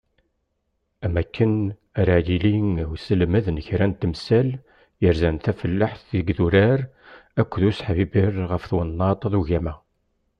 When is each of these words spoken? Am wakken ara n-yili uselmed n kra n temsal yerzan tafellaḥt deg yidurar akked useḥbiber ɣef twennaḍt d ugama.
Am 1.05 1.13
wakken 1.17 1.55
ara 1.99 2.15
n-yili 2.21 2.55
uselmed 2.93 3.45
n 3.49 3.57
kra 3.67 3.85
n 3.89 3.93
temsal 3.99 4.49
yerzan 5.01 5.37
tafellaḥt 5.43 6.05
deg 6.17 6.27
yidurar 6.29 6.79
akked 7.39 7.61
useḥbiber 7.69 8.33
ɣef 8.51 8.63
twennaḍt 8.69 9.29
d 9.31 9.33
ugama. 9.39 9.75